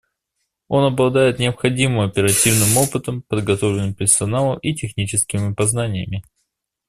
Оно 0.67 0.87
обладает 0.87 1.37
необходимым 1.37 1.99
оперативным 1.99 2.75
опытом, 2.75 3.21
подготовленным 3.21 3.93
персоналом 3.93 4.57
и 4.57 4.73
техническими 4.73 5.53
познаниями. 5.53 6.23